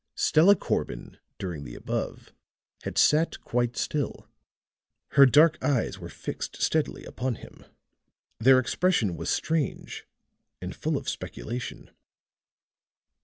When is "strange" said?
9.29-10.07